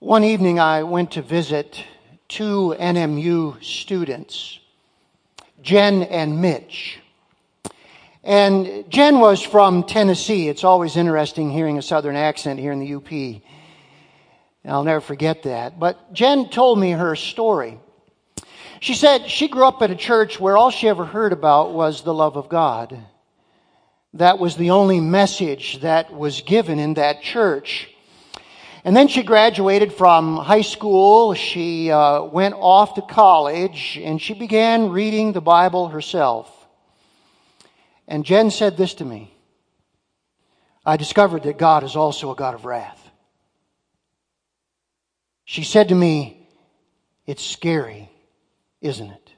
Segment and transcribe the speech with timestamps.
[0.00, 1.82] One evening I went to visit
[2.28, 4.60] two NMU students,
[5.60, 7.00] Jen and Mitch.
[8.22, 10.48] And Jen was from Tennessee.
[10.48, 13.42] It's always interesting hearing a southern accent here in the UP.
[14.64, 15.80] I'll never forget that.
[15.80, 17.80] But Jen told me her story.
[18.78, 22.02] She said she grew up at a church where all she ever heard about was
[22.02, 22.96] the love of God.
[24.14, 27.88] That was the only message that was given in that church.
[28.88, 31.34] And then she graduated from high school.
[31.34, 36.50] She uh, went off to college and she began reading the Bible herself.
[38.06, 39.30] And Jen said this to me
[40.86, 42.98] I discovered that God is also a God of wrath.
[45.44, 46.48] She said to me,
[47.26, 48.10] It's scary,
[48.80, 49.32] isn't it?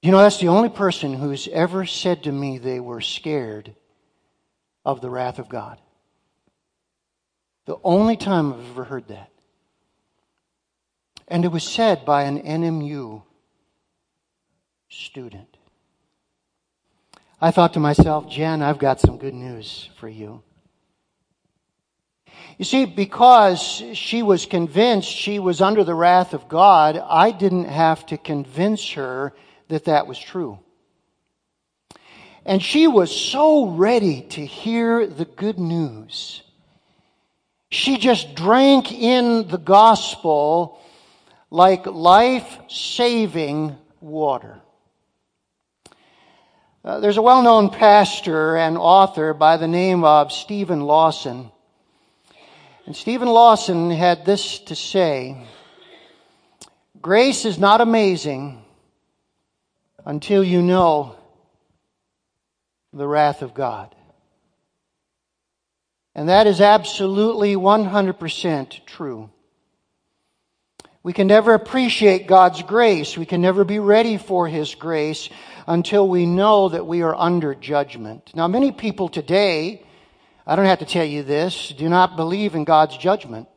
[0.00, 3.74] You know, that's the only person who's ever said to me they were scared
[4.84, 5.80] of the wrath of God.
[7.66, 9.30] The only time I've ever heard that.
[11.26, 13.22] And it was said by an NMU
[14.88, 15.56] student.
[17.40, 20.42] I thought to myself, Jen, I've got some good news for you.
[22.58, 27.64] You see, because she was convinced she was under the wrath of God, I didn't
[27.64, 29.32] have to convince her
[29.68, 30.60] that that was true.
[32.44, 36.43] And she was so ready to hear the good news.
[37.74, 40.80] She just drank in the gospel
[41.50, 44.60] like life saving water.
[46.84, 51.50] Uh, there's a well known pastor and author by the name of Steven Lawson.
[52.86, 55.44] And Steven Lawson had this to say
[57.02, 58.62] Grace is not amazing
[60.04, 61.16] until you know
[62.92, 63.96] the wrath of God.
[66.14, 69.30] And that is absolutely 100% true.
[71.02, 73.18] We can never appreciate God's grace.
[73.18, 75.28] We can never be ready for His grace
[75.66, 78.30] until we know that we are under judgment.
[78.34, 79.82] Now, many people today,
[80.46, 83.48] I don't have to tell you this, do not believe in God's judgment.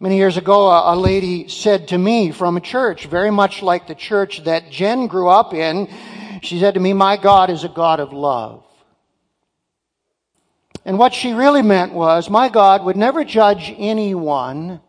[0.00, 3.94] Many years ago, a lady said to me from a church, very much like the
[3.94, 5.88] church that Jen grew up in,
[6.42, 8.64] she said to me, My God is a God of love.
[10.88, 14.80] And what she really meant was, My God would never judge anyone.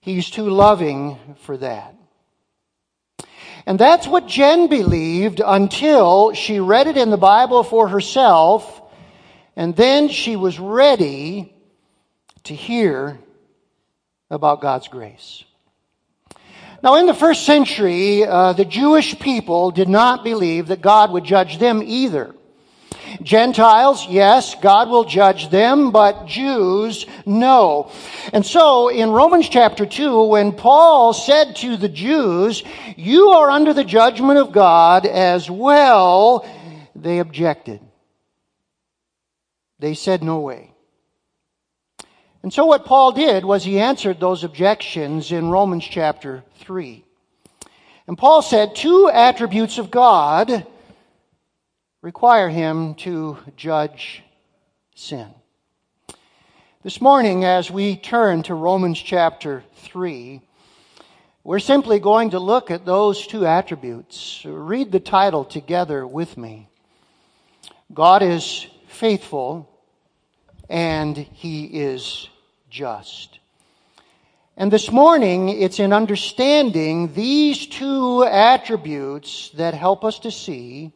[0.00, 1.94] He's too loving for that.
[3.66, 8.80] And that's what Jen believed until she read it in the Bible for herself,
[9.54, 11.54] and then she was ready
[12.44, 13.18] to hear
[14.30, 15.44] about God's grace.
[16.82, 21.24] Now, in the first century, uh, the Jewish people did not believe that God would
[21.24, 22.34] judge them either.
[23.22, 27.90] Gentiles, yes, God will judge them, but Jews, no.
[28.32, 32.62] And so in Romans chapter 2, when Paul said to the Jews,
[32.96, 36.48] You are under the judgment of God as well,
[36.94, 37.80] they objected.
[39.78, 40.72] They said, No way.
[42.42, 47.04] And so what Paul did was he answered those objections in Romans chapter 3.
[48.06, 50.66] And Paul said, Two attributes of God
[52.04, 54.22] require him to judge
[54.94, 55.26] sin.
[56.82, 60.42] This morning, as we turn to Romans chapter 3,
[61.44, 64.42] we're simply going to look at those two attributes.
[64.44, 66.68] Read the title together with me.
[67.94, 69.66] God is faithful
[70.68, 72.28] and he is
[72.68, 73.38] just.
[74.58, 80.92] And this morning, it's in understanding these two attributes that help us to see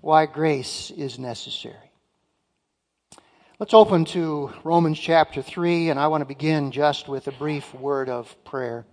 [0.00, 1.74] why grace is necessary.
[3.58, 7.72] Let's open to Romans chapter 3, and I want to begin just with a brief
[7.74, 8.84] word of prayer.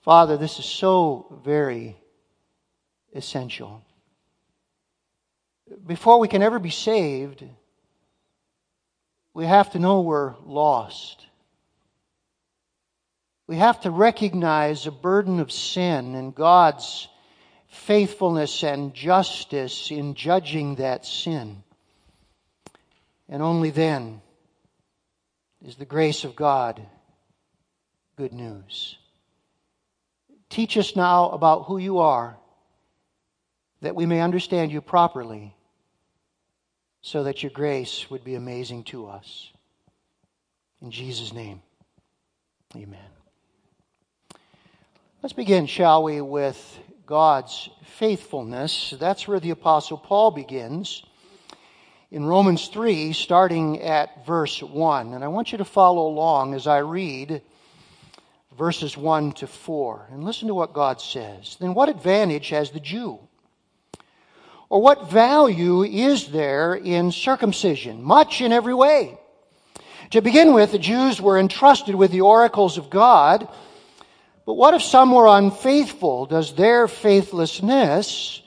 [0.00, 1.96] Father, this is so very
[3.14, 3.82] essential.
[5.86, 7.44] Before we can ever be saved,
[9.34, 11.26] we have to know we're lost.
[13.46, 17.08] We have to recognize the burden of sin and God's
[17.76, 21.62] faithfulness and justice in judging that sin.
[23.28, 24.22] And only then
[25.64, 26.84] is the grace of God
[28.16, 28.96] good news.
[30.48, 32.36] Teach us now about who you are,
[33.82, 35.54] that we may understand you properly,
[37.02, 39.50] so that your grace would be amazing to us.
[40.80, 41.62] In Jesus' name,
[42.74, 42.98] amen.
[45.22, 48.92] Let's begin, shall we, with God's faithfulness.
[48.98, 51.04] That's where the Apostle Paul begins.
[52.10, 55.12] in Romans 3, starting at verse 1.
[55.12, 57.42] And I want you to follow along as I read
[58.56, 60.08] verses 1 to 4.
[60.10, 61.56] And listen to what God says.
[61.60, 63.18] Then what advantage has the Jew?
[64.68, 68.02] Or what value is there in circumcision?
[68.02, 69.18] Much in every way.
[70.10, 73.48] To begin with, the Jews were entrusted with the oracles of God.
[74.46, 76.26] But what if some were unfaithful?
[76.26, 78.40] Does their faithlessness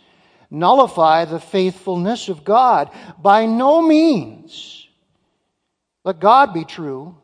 [0.49, 2.89] nullify the faithfulness of God?
[3.21, 4.87] By no means.
[6.05, 7.17] Let God be true,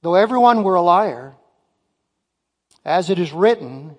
[0.00, 1.34] though everyone were a liar.
[2.82, 3.96] As it is written,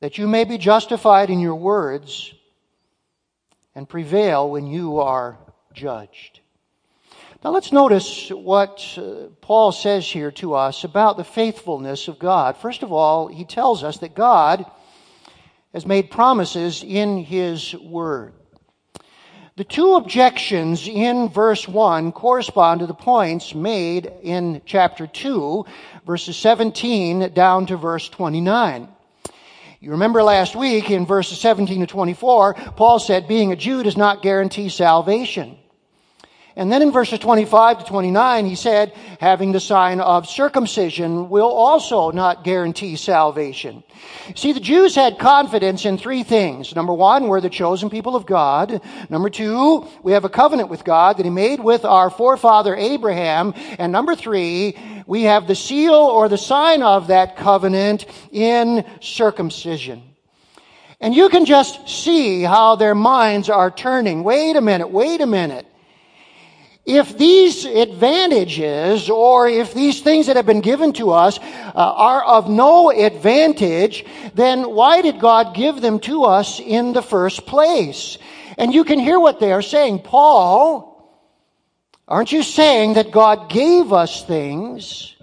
[0.00, 2.34] that you may be justified in your words
[3.74, 5.38] and prevail when you are
[5.72, 6.40] judged.
[7.44, 12.56] Now let's notice what uh, Paul says here to us about the faithfulness of God.
[12.56, 14.64] First of all, he tells us that God
[15.74, 18.32] has made promises in his word.
[19.56, 25.66] The two objections in verse 1 correspond to the points made in chapter 2,
[26.06, 28.88] verses 17 down to verse 29.
[29.80, 33.98] You remember last week in verses 17 to 24, Paul said being a Jew does
[33.98, 35.58] not guarantee salvation.
[36.56, 41.50] And then in verses 25 to 29, he said, having the sign of circumcision will
[41.50, 43.82] also not guarantee salvation.
[44.36, 46.76] See, the Jews had confidence in three things.
[46.76, 48.80] Number one, we're the chosen people of God.
[49.10, 53.52] Number two, we have a covenant with God that he made with our forefather Abraham.
[53.78, 54.78] And number three,
[55.08, 60.02] we have the seal or the sign of that covenant in circumcision.
[61.00, 64.22] And you can just see how their minds are turning.
[64.22, 65.66] Wait a minute, wait a minute.
[66.86, 72.22] If these advantages or if these things that have been given to us uh, are
[72.22, 74.04] of no advantage,
[74.34, 78.18] then why did God give them to us in the first place?
[78.58, 80.00] And you can hear what they are saying.
[80.00, 81.18] Paul,
[82.06, 85.16] aren't you saying that God gave us things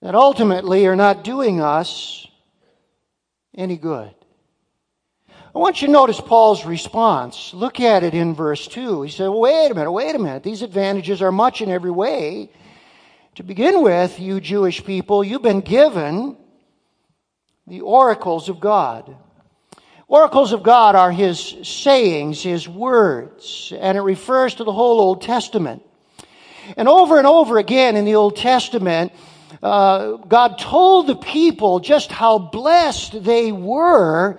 [0.00, 2.26] that ultimately are not doing us
[3.54, 4.14] any good?
[5.58, 7.52] I want you to notice Paul's response.
[7.52, 9.02] Look at it in verse 2.
[9.02, 10.44] He said, wait a minute, wait a minute.
[10.44, 12.52] These advantages are much in every way.
[13.34, 16.36] To begin with, you Jewish people, you've been given
[17.66, 19.16] the oracles of God.
[20.06, 25.22] Oracles of God are His sayings, His words, and it refers to the whole Old
[25.22, 25.82] Testament.
[26.76, 29.10] And over and over again in the Old Testament,
[29.60, 34.38] uh, God told the people just how blessed they were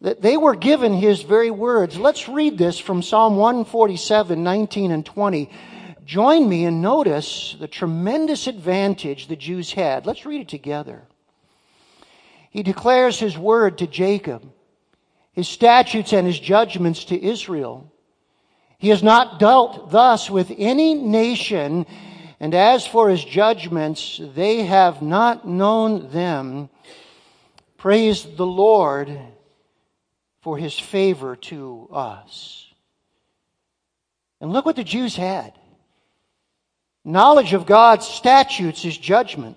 [0.00, 1.98] that they were given his very words.
[1.98, 5.50] Let's read this from Psalm 147, 19 and 20.
[6.04, 10.06] Join me and notice the tremendous advantage the Jews had.
[10.06, 11.02] Let's read it together.
[12.50, 14.50] He declares his word to Jacob,
[15.32, 17.92] his statutes and his judgments to Israel.
[18.78, 21.84] He has not dealt thus with any nation,
[22.38, 26.70] and as for his judgments, they have not known them.
[27.76, 29.20] Praise the Lord
[30.40, 32.66] for his favor to us.
[34.40, 35.52] And look what the Jews had
[37.04, 39.56] knowledge of God's statutes, his judgment,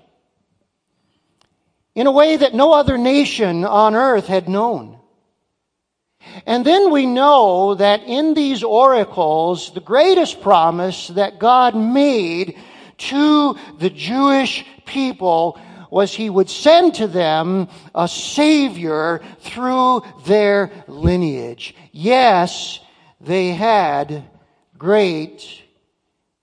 [1.94, 4.98] in a way that no other nation on earth had known.
[6.46, 12.58] And then we know that in these oracles, the greatest promise that God made
[12.98, 15.60] to the Jewish people
[15.92, 21.76] was he would send to them a Savior through their lineage.
[21.92, 22.80] Yes,
[23.20, 24.24] they had
[24.78, 25.62] great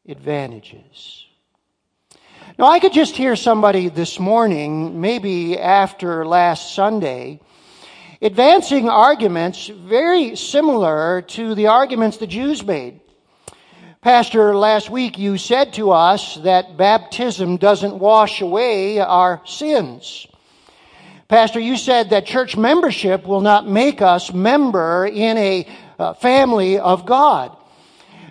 [0.06, 1.24] advantages.
[2.58, 7.40] Now, I could just hear somebody this morning, maybe after last Sunday,
[8.20, 13.00] advancing arguments very similar to the arguments the Jews made.
[14.08, 20.26] Pastor, last week you said to us that baptism doesn't wash away our sins.
[21.28, 26.78] Pastor, you said that church membership will not make us member in a uh, family
[26.78, 27.54] of God.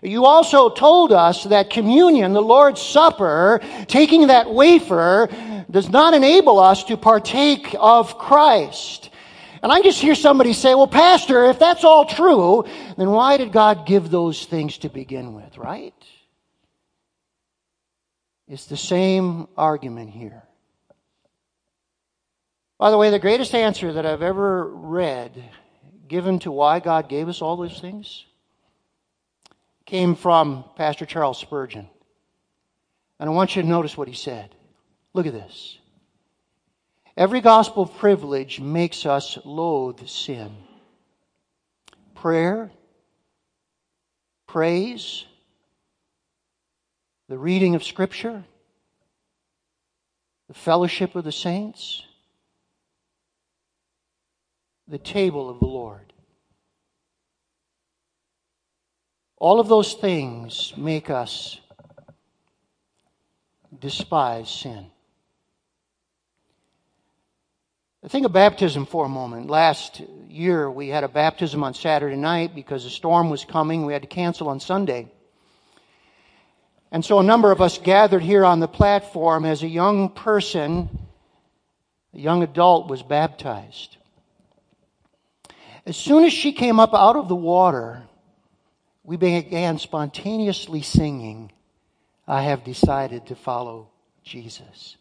[0.01, 5.29] You also told us that communion, the Lord's Supper, taking that wafer,
[5.69, 9.11] does not enable us to partake of Christ.
[9.61, 12.65] And I just hear somebody say, well, Pastor, if that's all true,
[12.97, 15.93] then why did God give those things to begin with, right?
[18.47, 20.43] It's the same argument here.
[22.77, 25.31] By the way, the greatest answer that I've ever read
[26.07, 28.25] given to why God gave us all those things
[29.85, 31.87] came from Pastor Charles Spurgeon.
[33.19, 34.53] And I want you to notice what he said.
[35.13, 35.77] Look at this.
[37.15, 40.55] Every gospel privilege makes us loathe sin.
[42.13, 42.71] Prayer,
[44.47, 45.25] praise,
[47.29, 48.43] the reading of Scripture,
[50.47, 52.03] the fellowship of the saints,
[54.87, 56.13] the table of the Lord.
[59.37, 61.59] All of those things make us
[63.79, 64.87] despise sin.
[68.09, 69.49] Think of baptism for a moment.
[69.49, 73.85] Last year we had a baptism on Saturday night because a storm was coming.
[73.85, 75.11] We had to cancel on Sunday.
[76.89, 80.87] And so a number of us gathered here on the platform as a young person,
[82.13, 83.97] a young adult was baptized.
[85.85, 88.03] As soon as she came up out of the water,
[89.03, 91.51] we began spontaneously singing,
[92.25, 93.89] I have decided to follow
[94.23, 94.95] Jesus.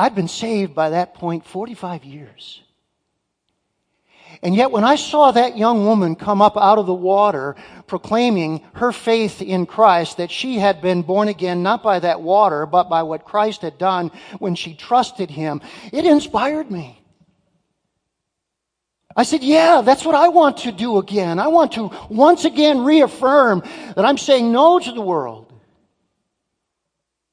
[0.00, 2.62] I'd been saved by that point 45 years.
[4.42, 7.54] And yet, when I saw that young woman come up out of the water
[7.86, 12.64] proclaiming her faith in Christ, that she had been born again not by that water,
[12.64, 15.60] but by what Christ had done when she trusted Him,
[15.92, 17.02] it inspired me.
[19.14, 21.38] I said, Yeah, that's what I want to do again.
[21.38, 23.62] I want to once again reaffirm
[23.94, 25.52] that I'm saying no to the world.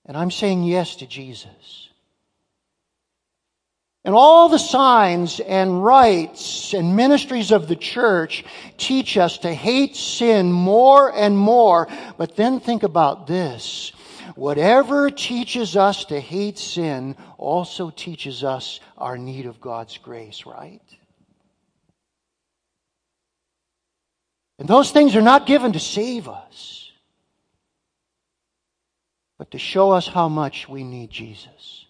[0.05, 1.86] And I'm saying yes to Jesus.
[4.07, 8.45] And all the signs and rites and ministries of the church
[8.77, 11.89] teach us to hate sin more and more.
[12.17, 13.91] But then think about this.
[14.35, 20.79] Whatever teaches us to hate sin also teaches us our need of God's grace, right?
[24.57, 26.93] And those things are not given to save us,
[29.37, 31.86] but to show us how much we need Jesus.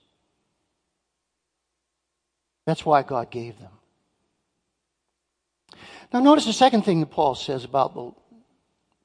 [2.68, 3.72] That's why God gave them.
[6.12, 8.12] Now, notice the second thing that Paul says about the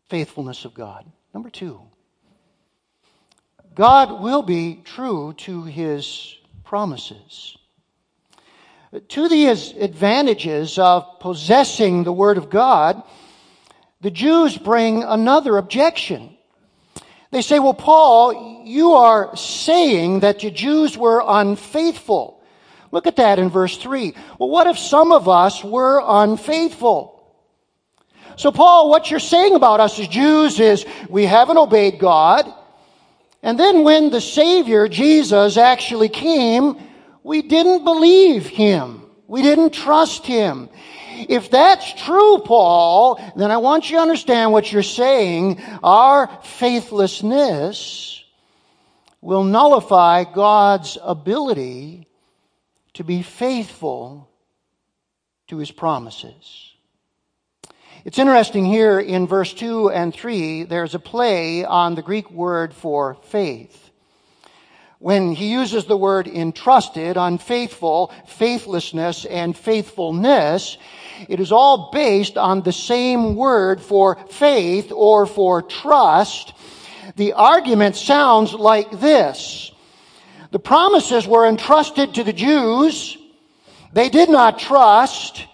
[0.09, 1.07] faithfulness of God.
[1.33, 1.81] Number two,
[3.77, 7.57] God will be true to his promises.
[9.11, 13.01] To the advantages of possessing the Word of God,
[14.01, 16.37] the Jews bring another objection.
[17.31, 22.42] They say, Well, Paul, you are saying that the Jews were unfaithful.
[22.93, 24.15] Look at that in verse 3.
[24.39, 27.19] Well, what if some of us were unfaithful?
[28.37, 32.53] So, Paul, what you're saying about us as Jews is we haven't obeyed God.
[33.43, 36.77] And then when the Savior, Jesus, actually came,
[37.25, 39.03] we didn't believe Him.
[39.27, 40.69] We didn't trust Him.
[41.29, 45.63] If that's true, Paul, then I want you to understand what you're saying.
[45.83, 48.23] Our faithlessness
[49.23, 52.09] will nullify God's ability
[52.95, 54.29] to be faithful
[55.49, 56.73] to his promises.
[58.05, 62.75] It's interesting here in verse 2 and 3, there's a play on the Greek word
[62.75, 63.91] for faith.
[64.99, 70.79] When he uses the word entrusted, unfaithful, faithlessness, and faithfulness,
[71.29, 76.55] it is all based on the same word for faith or for trust.
[77.17, 79.72] The argument sounds like this.
[80.53, 83.17] The promises were entrusted to the Jews.
[83.95, 85.47] They did not trust.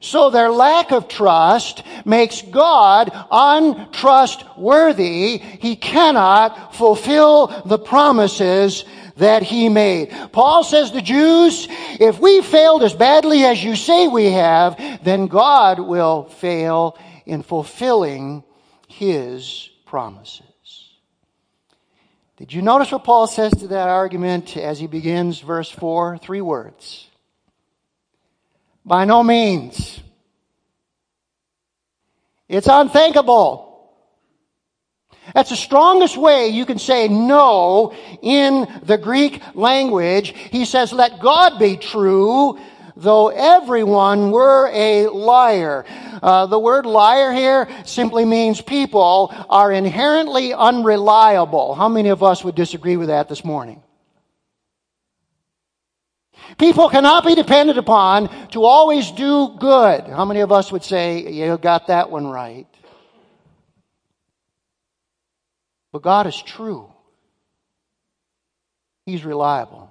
[0.00, 5.38] So their lack of trust makes God untrustworthy.
[5.38, 8.84] He cannot fulfill the promises
[9.18, 10.10] that he made.
[10.32, 11.68] Paul says the Jews,
[12.00, 17.42] if we failed as badly as you say we have, then God will fail in
[17.42, 18.42] fulfilling
[18.88, 20.49] his promises.
[22.40, 26.16] Did you notice what Paul says to that argument as he begins verse 4?
[26.16, 27.06] Three words.
[28.82, 30.00] By no means.
[32.48, 33.92] It's unthinkable.
[35.34, 37.92] That's the strongest way you can say no
[38.22, 40.34] in the Greek language.
[40.50, 42.58] He says, let God be true
[43.00, 45.84] though everyone were a liar.
[46.22, 51.74] Uh, the word liar here simply means people are inherently unreliable.
[51.74, 53.82] How many of us would disagree with that this morning?
[56.58, 60.02] People cannot be depended upon to always do good.
[60.02, 62.66] How many of us would say, you got that one right?
[65.92, 66.92] But God is true.
[69.06, 69.89] He's reliable.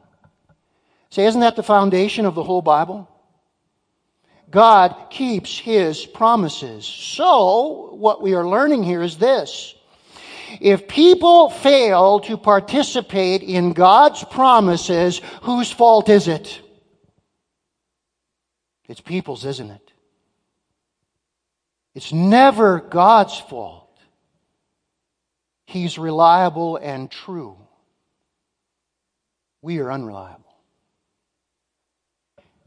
[1.12, 3.10] Say, isn't that the foundation of the whole Bible?
[4.52, 6.86] God keeps His promises.
[6.86, 9.76] So, what we are learning here is this.
[10.60, 16.60] If people fail to participate in God's promises, whose fault is it?
[18.88, 19.92] It's people's, isn't it?
[21.94, 24.00] It's never God's fault.
[25.66, 27.58] He's reliable and true.
[29.62, 30.49] We are unreliable.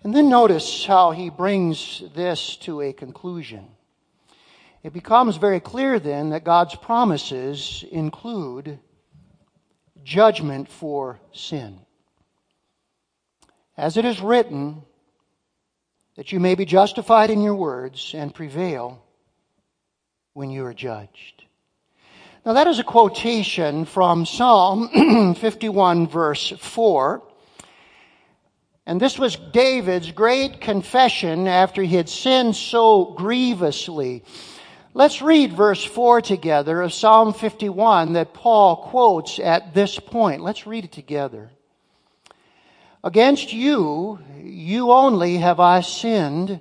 [0.05, 3.69] And then notice how he brings this to a conclusion.
[4.83, 8.81] It becomes very clear then that God's promises include
[10.03, 11.79] judgment for sin.
[13.77, 14.83] As it is written,
[16.17, 19.05] that you may be justified in your words and prevail
[20.33, 21.45] when you are judged.
[22.45, 27.23] Now that is a quotation from Psalm 51 verse 4.
[28.87, 34.25] And this was David's great confession after he had sinned so grievously.
[34.93, 40.43] Let's read verse 4 together of Psalm 51 that Paul quotes at this point.
[40.43, 41.51] Let's read it together.
[43.05, 46.61] Against you, you only have I sinned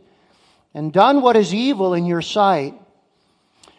[0.74, 2.76] and done what is evil in your sight.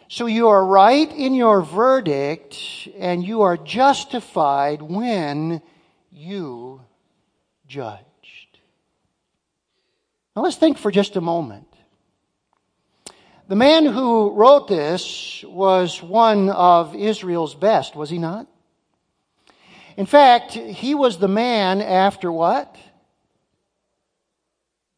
[0.07, 5.61] So you are right in your verdict and you are justified when
[6.11, 6.81] you
[7.67, 8.12] judged.
[10.35, 11.67] Now let's think for just a moment.
[13.47, 18.47] The man who wrote this was one of Israel's best, was he not?
[19.97, 22.75] In fact, he was the man after what?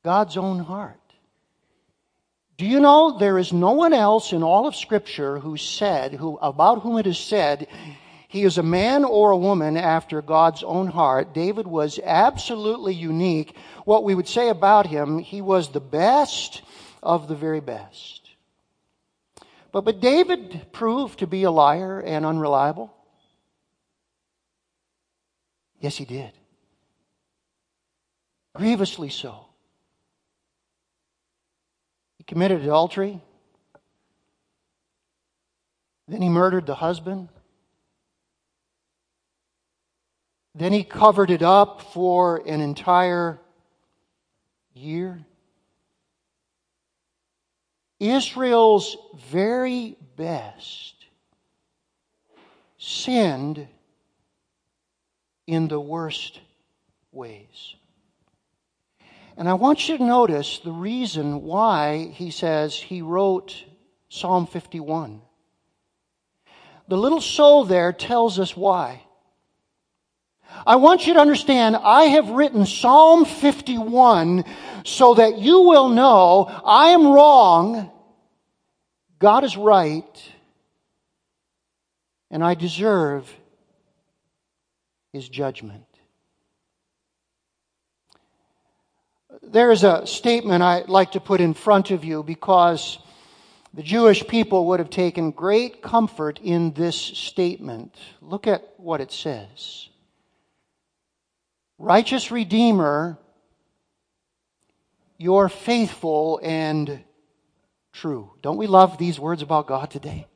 [0.04, 1.00] God's own heart.
[2.58, 6.38] Do you know there is no one else in all of Scripture who said, who,
[6.38, 7.68] about whom it is said,
[8.36, 11.34] he is a man or a woman after God's own heart.
[11.34, 13.56] David was absolutely unique.
[13.86, 16.62] What we would say about him, he was the best
[17.02, 18.30] of the very best.
[19.72, 22.94] But, but David proved to be a liar and unreliable.
[25.80, 26.34] Yes, he did.
[28.54, 29.46] Grievously so.
[32.18, 33.22] He committed adultery.
[36.10, 37.30] Then he murdered the husband.
[40.56, 43.42] Then he covered it up for an entire
[44.74, 45.20] year.
[48.00, 48.96] Israel's
[49.30, 50.96] very best
[52.78, 53.68] sinned
[55.46, 56.40] in the worst
[57.12, 57.76] ways.
[59.38, 63.66] And I want you to notice the reason why he says he wrote
[64.08, 65.22] Psalm 51.
[66.88, 69.05] The little soul there tells us why.
[70.66, 74.44] I want you to understand, I have written Psalm 51
[74.84, 77.92] so that you will know I am wrong,
[79.20, 80.32] God is right,
[82.32, 83.32] and I deserve
[85.14, 85.86] his judgment.
[89.42, 92.98] There is a statement I'd like to put in front of you because
[93.74, 97.96] the Jewish people would have taken great comfort in this statement.
[98.22, 99.90] Look at what it says.
[101.78, 103.18] Righteous Redeemer,
[105.18, 107.04] you're faithful and
[107.92, 108.32] true.
[108.42, 110.28] Don't we love these words about God today?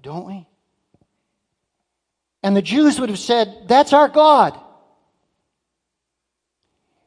[0.00, 0.46] Don't we?
[2.42, 4.58] And the Jews would have said, That's our God.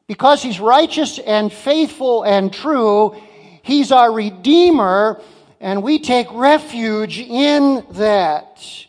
[0.06, 3.16] Because He's righteous and faithful and true,
[3.62, 5.20] He's our Redeemer,
[5.60, 8.85] and we take refuge in that.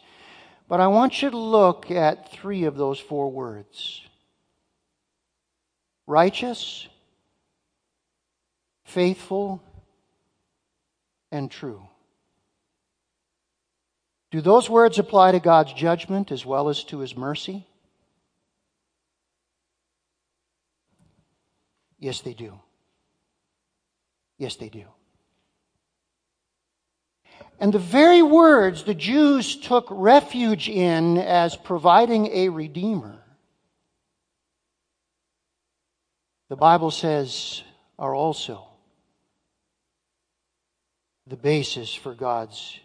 [0.68, 4.02] But I want you to look at three of those four words
[6.06, 6.88] righteous,
[8.86, 9.62] faithful,
[11.32, 11.88] and true.
[14.32, 17.66] Do those words apply to God's judgment as well as to his mercy?
[22.00, 22.60] Yes, they do.
[24.38, 24.86] Yes, they do.
[27.60, 33.18] And the very words the Jews took refuge in as providing a redeemer,
[36.50, 37.64] the Bible says,
[37.98, 38.64] are also
[41.26, 42.80] the basis for God's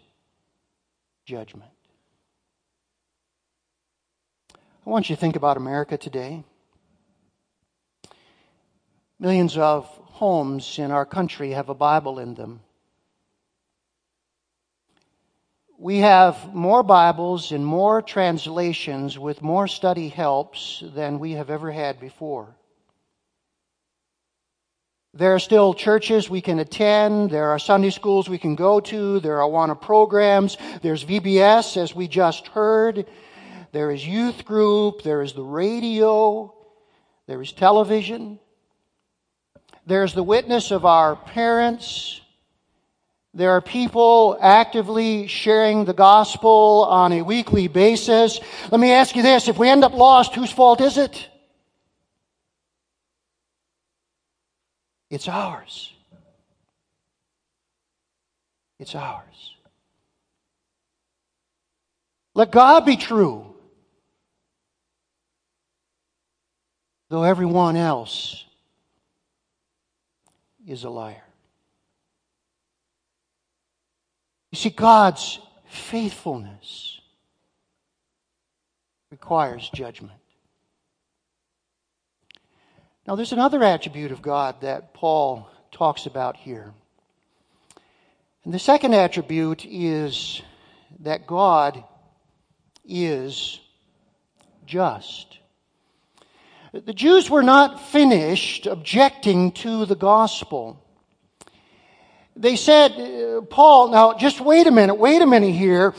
[1.25, 1.69] judgment.
[4.85, 6.43] I want you to think about America today.
[9.19, 12.59] Millions of homes in our country have a Bible in them.
[15.83, 21.73] We have more Bibles and more translations with more study helps than we have ever
[21.73, 22.55] had before.
[25.13, 27.31] There are still churches we can attend.
[27.31, 29.19] There are Sunday schools we can go to.
[29.19, 30.55] There are Awana programs.
[30.81, 33.05] There's VBS, as we just heard.
[33.73, 35.01] There is youth group.
[35.01, 36.55] There is the radio.
[37.27, 38.39] There is television.
[39.85, 42.21] There's the witness of our parents.
[43.35, 48.39] There are people actively sharing the gospel on a weekly basis.
[48.69, 49.47] Let me ask you this.
[49.47, 51.27] If we end up lost, whose fault is it?
[55.09, 55.91] It's ours.
[58.79, 59.55] It's ours.
[62.35, 63.45] Let God be true,
[67.09, 68.43] though everyone else
[70.67, 71.23] is a liar.
[74.53, 77.01] You see, God's faithfulness
[79.09, 80.19] requires judgment.
[83.07, 86.71] Now, there's another attribute of God that Paul talks about here.
[88.43, 90.43] And the second attribute is
[90.99, 91.83] that God
[92.85, 93.59] is
[94.67, 95.39] just.
[96.73, 100.82] The Jews were not finished objecting to the gospel.
[102.35, 105.93] They said, uh, Paul, now just wait a minute, wait a minute here.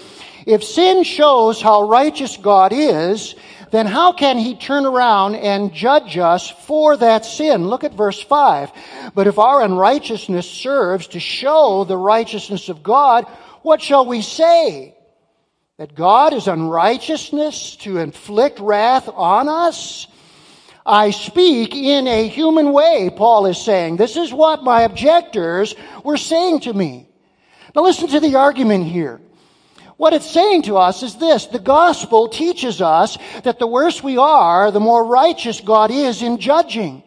[0.47, 3.35] If sin shows how righteous God is,
[3.71, 7.67] then how can he turn around and judge us for that sin?
[7.67, 8.71] Look at verse 5.
[9.15, 13.25] But if our unrighteousness serves to show the righteousness of God,
[13.63, 14.95] what shall we say?
[15.79, 20.07] That God is unrighteousness to inflict wrath on us?
[20.87, 23.97] I speak in a human way, Paul is saying.
[23.97, 27.09] This is what my objectors were saying to me.
[27.75, 29.21] Now listen to the argument here.
[29.97, 31.47] What it's saying to us is this.
[31.47, 36.39] The gospel teaches us that the worse we are, the more righteous God is in
[36.39, 37.03] judging.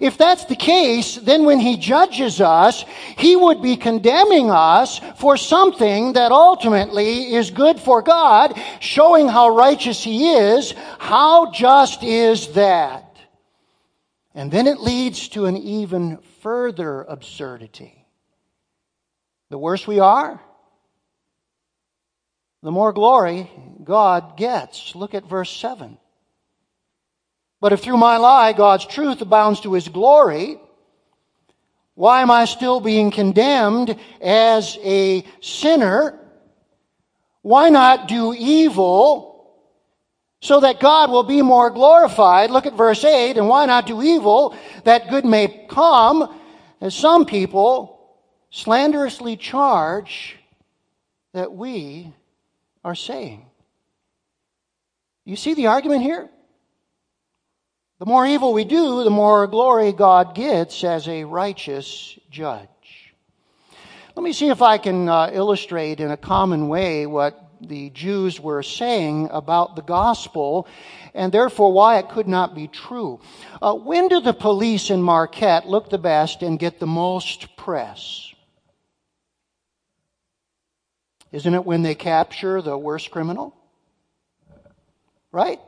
[0.00, 2.84] If that's the case, then when he judges us,
[3.16, 9.56] he would be condemning us for something that ultimately is good for God, showing how
[9.56, 10.72] righteous he is.
[10.98, 13.16] How just is that?
[14.34, 18.04] And then it leads to an even further absurdity.
[19.50, 20.40] The worse we are,
[22.62, 23.50] the more glory
[23.84, 24.94] God gets.
[24.96, 25.98] Look at verse 7.
[27.64, 30.58] But if through my lie God's truth abounds to his glory,
[31.94, 36.20] why am I still being condemned as a sinner?
[37.40, 39.50] Why not do evil
[40.42, 42.50] so that God will be more glorified?
[42.50, 43.38] Look at verse 8.
[43.38, 46.38] And why not do evil that good may come?
[46.82, 47.98] As some people
[48.50, 50.36] slanderously charge
[51.32, 52.12] that we
[52.84, 53.46] are saying.
[55.24, 56.28] You see the argument here?
[58.00, 62.68] The more evil we do, the more glory God gets as a righteous judge.
[64.16, 68.40] Let me see if I can uh, illustrate in a common way what the Jews
[68.40, 70.66] were saying about the gospel
[71.14, 73.20] and therefore why it could not be true.
[73.62, 78.32] Uh, when do the police in Marquette look the best and get the most press?
[81.30, 83.56] Isn't it when they capture the worst criminal?
[85.32, 85.60] Right?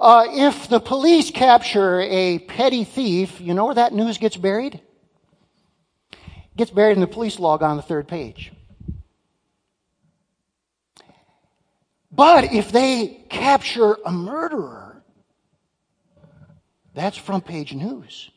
[0.00, 4.80] Uh, if the police capture a petty thief, you know where that news gets buried?
[6.12, 8.50] It gets buried in the police log on the third page.
[12.10, 15.02] But if they capture a murderer,
[16.94, 18.30] that's front page news.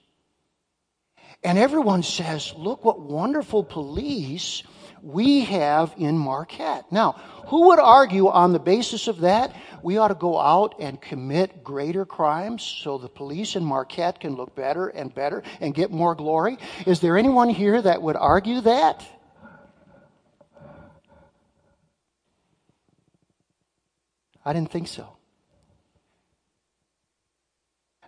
[1.45, 4.63] And everyone says, look what wonderful police
[5.03, 6.91] we have in Marquette.
[6.91, 7.13] Now,
[7.47, 11.63] who would argue on the basis of that we ought to go out and commit
[11.63, 16.15] greater crimes so the police in Marquette can look better and better and get more
[16.15, 16.57] glory?
[16.87, 19.05] Is there anyone here that would argue that?
[24.45, 25.17] I didn't think so.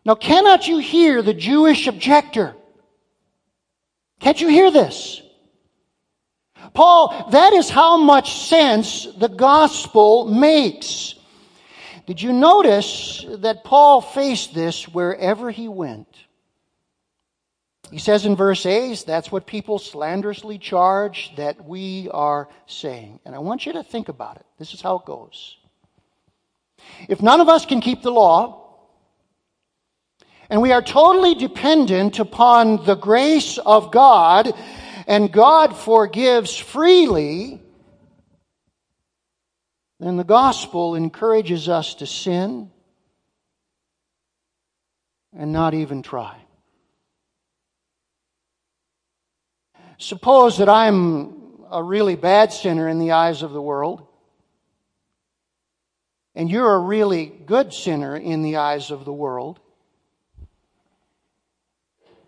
[0.05, 2.55] Now, cannot you hear the Jewish objector?
[4.19, 5.21] Can't you hear this?
[6.73, 11.15] Paul, that is how much sense the gospel makes.
[12.06, 16.08] Did you notice that Paul faced this wherever he went?
[17.91, 23.19] He says in verse 8, that's what people slanderously charge that we are saying.
[23.25, 24.45] And I want you to think about it.
[24.58, 25.58] This is how it goes.
[27.08, 28.62] If none of us can keep the law,
[30.49, 34.54] and we are totally dependent upon the grace of God,
[35.08, 37.62] and God forgives freely,
[40.00, 42.72] then the gospel encourages us to sin
[45.38, 46.38] and not even try.
[49.98, 54.06] Suppose that I'm a really bad sinner in the eyes of the world,
[56.36, 59.60] and you're a really good sinner in the eyes of the world.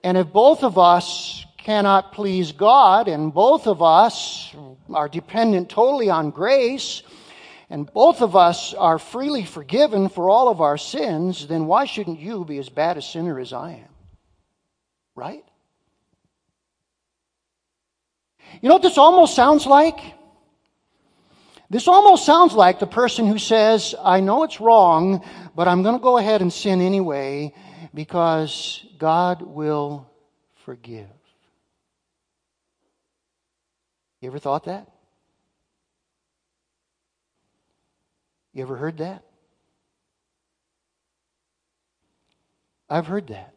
[0.04, 4.56] And if both of us cannot please God, and both of us
[4.89, 7.03] are dependent totally on grace,
[7.69, 12.21] and both of us are freely forgiven for all of our sins, then why shouldn't
[12.21, 13.89] you be as bad a sinner as I am?
[15.13, 15.43] Right?
[18.62, 19.99] You know what this almost sounds like?
[21.69, 25.21] This almost sounds like the person who says, I know it's wrong,
[25.53, 27.53] but I'm going to go ahead and sin anyway
[27.93, 30.10] because God will
[30.63, 31.16] forgive.
[34.21, 34.88] You ever thought that?
[38.53, 39.23] You ever heard that?
[42.89, 43.53] I've heard that.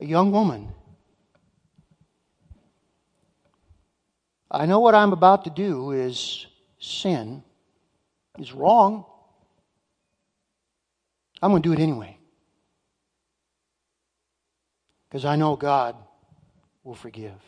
[0.00, 0.68] A young woman.
[4.50, 6.46] I know what I'm about to do is
[6.78, 7.42] sin,
[8.38, 9.04] is wrong.
[11.42, 12.17] I'm going to do it anyway.
[15.08, 15.96] Because I know God
[16.84, 17.40] will forgive.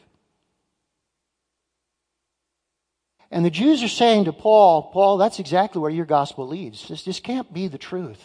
[3.31, 6.88] And the Jews are saying to Paul, Paul, that's exactly where your gospel leads.
[6.88, 8.23] This, this can't be the truth.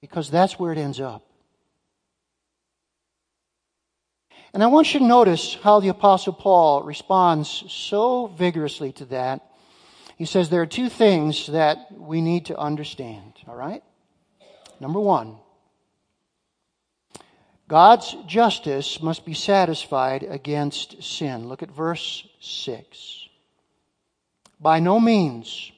[0.00, 1.24] Because that's where it ends up.
[4.52, 9.42] And I want you to notice how the Apostle Paul responds so vigorously to that.
[10.16, 13.82] He says there are two things that we need to understand, all right?
[14.78, 15.38] Number one,
[17.68, 21.48] God's justice must be satisfied against sin.
[21.48, 23.28] Look at verse 6.
[24.60, 25.72] By no means.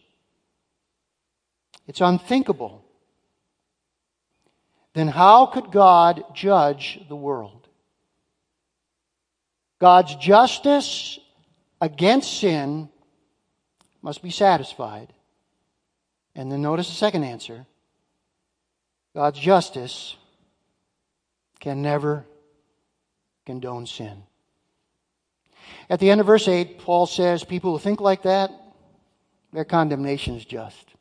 [1.86, 2.84] It's unthinkable.
[4.94, 7.68] Then how could God judge the world?
[9.78, 11.18] God's justice
[11.80, 12.88] against sin
[14.02, 15.12] must be satisfied.
[16.34, 17.66] And then notice the second answer
[19.14, 20.16] God's justice
[21.60, 22.24] can never
[23.44, 24.22] condone sin.
[25.88, 28.50] At the end of verse 8, Paul says, People who think like that,
[29.52, 30.94] their condemnation is just.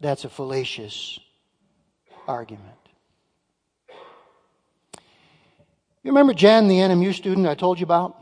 [0.00, 1.18] That's a fallacious
[2.26, 2.76] argument.
[6.02, 8.16] You remember Jen, the NMU student I told you about?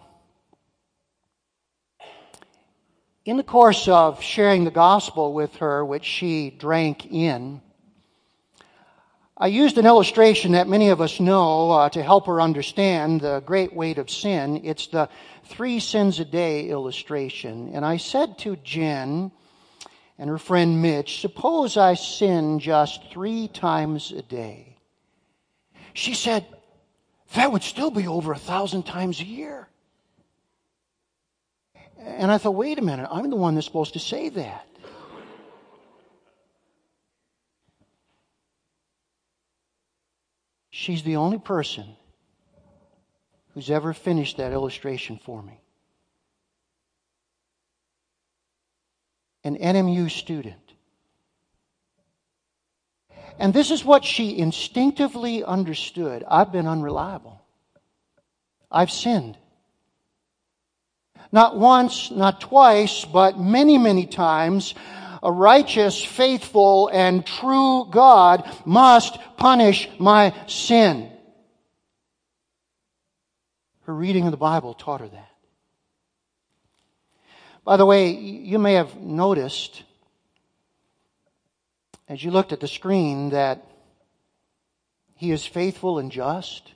[3.25, 7.61] In the course of sharing the gospel with her, which she drank in,
[9.41, 13.41] I used an illustration that many of us know uh, to help her understand the
[13.47, 14.63] great weight of sin.
[14.65, 15.09] It's the
[15.45, 17.71] three sins a day illustration.
[17.73, 19.31] And I said to Jen
[20.19, 24.77] and her friend Mitch, suppose I sin just three times a day.
[25.95, 26.45] She said,
[27.35, 29.69] that would still be over a thousand times a year.
[32.01, 34.67] And I thought, wait a minute, I'm the one that's supposed to say that.
[40.81, 41.97] She's the only person
[43.53, 45.61] who's ever finished that illustration for me.
[49.43, 50.55] An NMU student.
[53.41, 57.43] And this is what she instinctively understood I've been unreliable,
[58.71, 59.37] I've sinned.
[61.33, 64.77] Not once, not twice, but many, many times
[65.25, 71.11] a righteous, faithful, and true God must punish my sin.
[73.85, 75.31] Her reading of the Bible taught her that.
[77.65, 79.83] By the way, you may have noticed
[82.09, 83.65] as you looked at the screen that
[85.15, 86.73] he is faithful and just.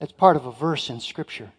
[0.00, 1.50] That's part of a verse in Scripture.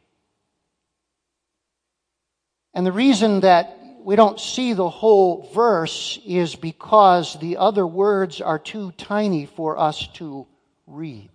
[2.74, 3.77] And the reason that
[4.08, 9.78] we don't see the whole verse is because the other words are too tiny for
[9.78, 10.48] us to
[10.86, 11.30] read.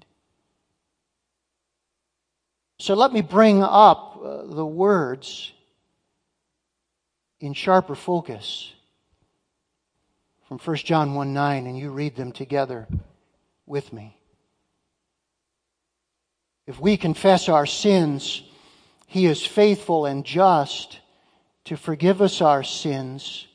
[2.79, 5.53] So let me bring up uh, the words
[7.41, 8.73] in sharper focus
[10.49, 12.89] from 1 John 1 9, and you read them together
[13.67, 14.17] with me.
[16.67, 18.43] If we confess our sins,
[19.07, 21.01] He is faithful and just
[21.65, 23.47] to forgive us our sins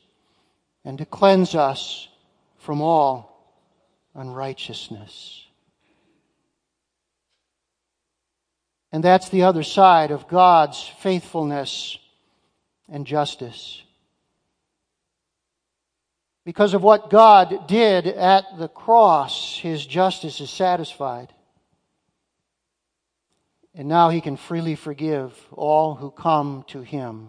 [0.84, 2.08] and to cleanse us
[2.56, 3.54] from all
[4.14, 5.44] unrighteousness.
[8.90, 11.98] And that's the other side of God's faithfulness
[12.88, 13.82] and justice.
[16.44, 21.34] Because of what God did at the cross, his justice is satisfied.
[23.74, 27.28] And now he can freely forgive all who come to him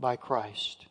[0.00, 0.86] by Christ.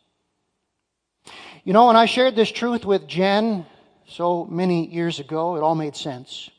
[1.64, 3.66] You know, when I shared this truth with Jen
[4.06, 6.50] so many years ago, it all made sense.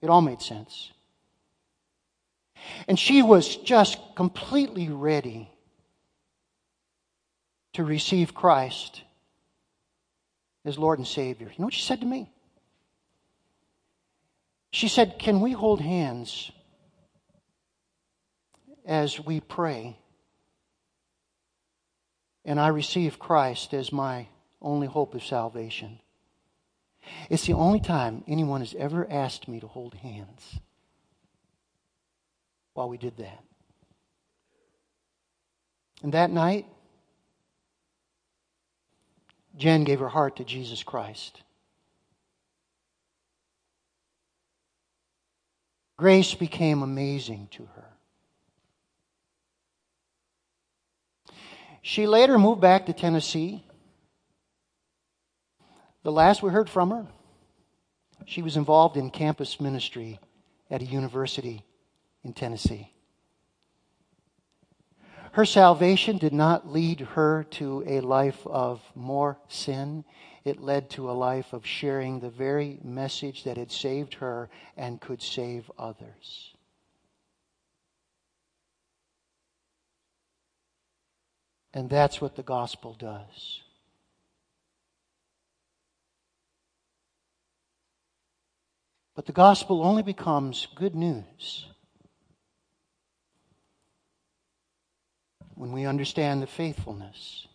[0.00, 0.92] It all made sense.
[2.86, 5.50] And she was just completely ready
[7.72, 9.02] to receive Christ
[10.64, 11.48] as Lord and Savior.
[11.48, 12.30] You know what she said to me?
[14.70, 16.50] She said, Can we hold hands
[18.86, 19.98] as we pray?
[22.44, 24.26] And I receive Christ as my
[24.60, 26.00] only hope of salvation.
[27.28, 30.58] It's the only time anyone has ever asked me to hold hands
[32.74, 33.42] while we did that.
[36.02, 36.66] And that night,
[39.56, 41.42] Jen gave her heart to Jesus Christ.
[45.96, 47.91] Grace became amazing to her.
[51.82, 53.64] She later moved back to Tennessee.
[56.04, 57.06] The last we heard from her,
[58.24, 60.20] she was involved in campus ministry
[60.70, 61.64] at a university
[62.22, 62.92] in Tennessee.
[65.32, 70.04] Her salvation did not lead her to a life of more sin.
[70.44, 75.00] It led to a life of sharing the very message that had saved her and
[75.00, 76.51] could save others.
[81.74, 83.62] And that's what the gospel does.
[89.14, 91.66] But the gospel only becomes good news
[95.54, 97.46] when we understand the faithfulness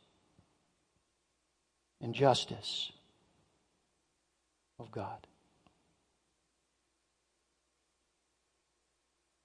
[2.01, 2.91] and justice
[4.79, 5.25] of God.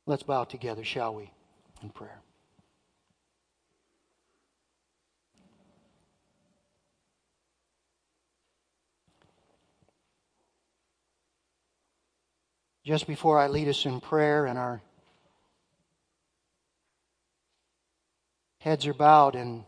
[0.04, 1.30] Let's bow together, shall we,
[1.82, 2.20] in prayer.
[12.84, 14.82] Just before I lead us in prayer and our
[18.62, 19.64] Heads are bowed and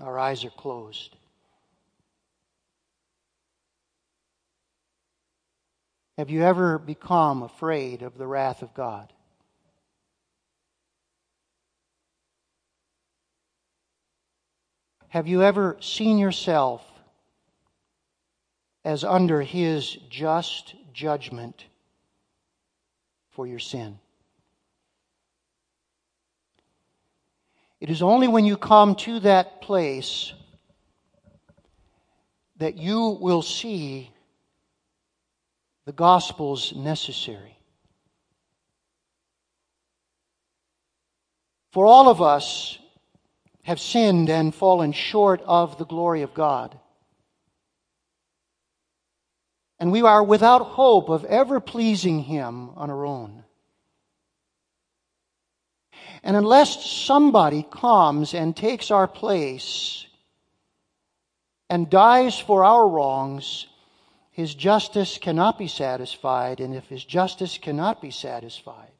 [0.00, 1.14] our eyes are closed.
[6.16, 9.12] Have you ever become afraid of the wrath of God?
[15.08, 16.82] Have you ever seen yourself
[18.86, 21.64] as under His just judgment
[23.30, 23.98] for your sin?
[27.80, 30.32] It is only when you come to that place
[32.58, 34.12] that you will see
[35.84, 37.58] the gospel's necessary.
[41.72, 42.78] For all of us
[43.64, 46.78] have sinned and fallen short of the glory of God.
[49.78, 53.44] And we are without hope of ever pleasing Him on our own.
[56.22, 60.06] And unless somebody comes and takes our place
[61.68, 63.66] and dies for our wrongs,
[64.30, 66.60] his justice cannot be satisfied.
[66.60, 68.92] And if his justice cannot be satisfied,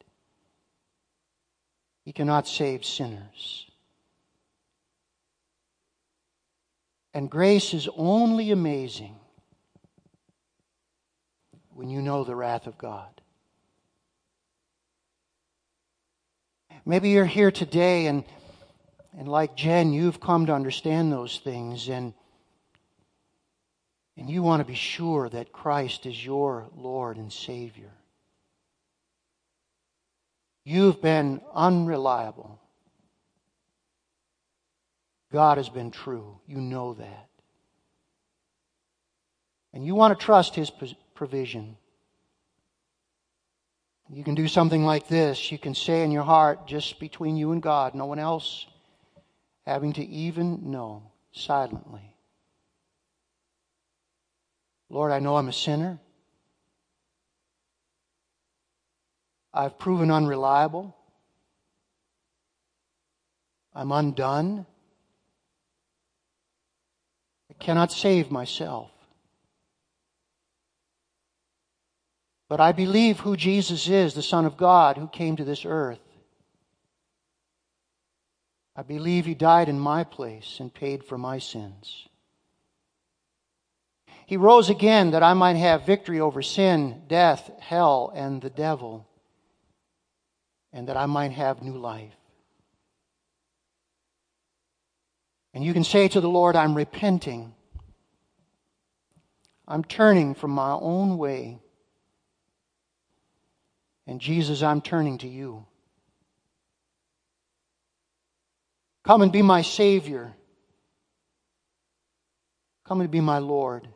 [2.04, 3.66] he cannot save sinners.
[7.12, 9.16] And grace is only amazing
[11.76, 13.20] when you know the wrath of God.
[16.86, 18.24] Maybe you're here today and,
[19.18, 22.14] and like Jen, you've come to understand those things and,
[24.16, 27.92] and you want to be sure that Christ is your Lord and Savior.
[30.64, 32.58] You've been unreliable.
[35.30, 36.38] God has been true.
[36.46, 37.28] You know that.
[39.74, 40.70] And you want to trust His
[41.16, 41.76] provision.
[44.08, 45.50] You can do something like this.
[45.50, 48.66] You can say in your heart, just between you and God, no one else
[49.66, 52.14] having to even know, silently.
[54.88, 55.98] Lord, I know I'm a sinner.
[59.52, 60.94] I've proven unreliable.
[63.74, 64.66] I'm undone.
[67.50, 68.90] I cannot save myself.
[72.48, 75.98] But I believe who Jesus is, the Son of God who came to this earth.
[78.76, 82.06] I believe he died in my place and paid for my sins.
[84.26, 89.06] He rose again that I might have victory over sin, death, hell, and the devil,
[90.72, 92.12] and that I might have new life.
[95.54, 97.54] And you can say to the Lord, I'm repenting.
[99.66, 101.60] I'm turning from my own way.
[104.06, 105.66] And Jesus, I'm turning to you.
[109.04, 110.32] Come and be my Savior.
[112.86, 113.88] Come and be my Lord.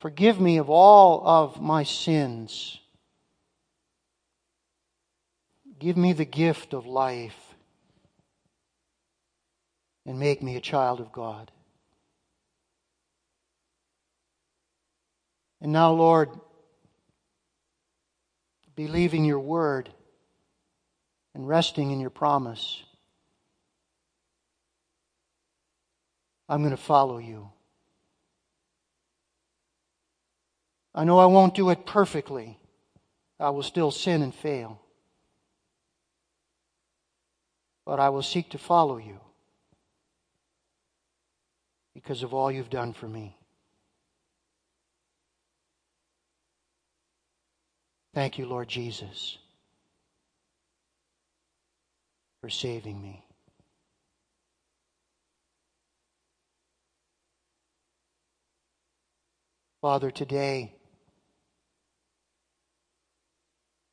[0.00, 2.78] Forgive me of all of my sins.
[5.78, 7.36] Give me the gift of life
[10.06, 11.52] and make me a child of God.
[15.60, 16.30] And now, Lord,
[18.74, 19.90] believing your word
[21.34, 22.82] and resting in your promise,
[26.48, 27.48] I'm going to follow you.
[30.94, 32.58] I know I won't do it perfectly.
[33.40, 34.80] I will still sin and fail.
[37.84, 39.18] But I will seek to follow you
[41.94, 43.36] because of all you've done for me.
[48.14, 49.38] Thank you, Lord Jesus,
[52.40, 53.24] for saving me.
[59.80, 60.74] Father, today,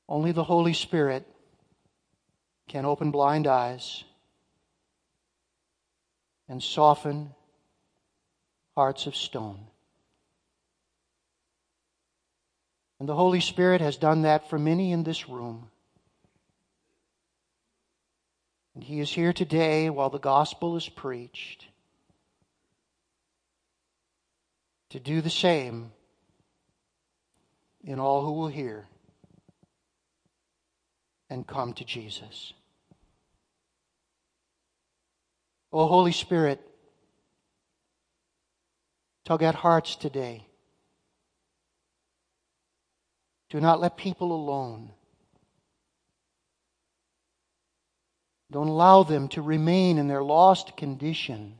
[0.10, 1.26] only the Holy Spirit
[2.68, 4.04] can open blind eyes
[6.50, 7.34] and soften
[8.76, 9.69] hearts of stone.
[13.00, 15.70] And the Holy Spirit has done that for many in this room.
[18.76, 21.68] And He is here today while the gospel is preached
[24.90, 25.92] to do the same
[27.84, 28.86] in all who will hear
[31.30, 32.54] and come to Jesus.
[35.72, 36.60] Oh, Holy Spirit,
[39.24, 40.49] tug at hearts today.
[43.50, 44.92] Do not let people alone.
[48.52, 51.56] Don't allow them to remain in their lost condition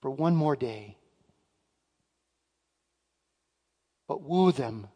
[0.00, 0.96] for one more day.
[4.08, 4.88] But woo them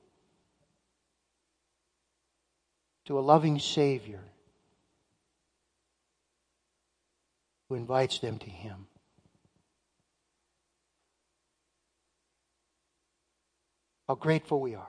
[3.07, 4.21] to a loving Savior
[7.69, 8.87] who invites them to Him.
[14.07, 14.89] How grateful we are.